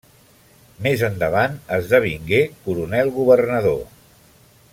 Més 0.85 1.03
endavant 1.07 1.59
esdevingué 1.77 2.41
coronel 2.65 3.13
governador. 3.19 3.81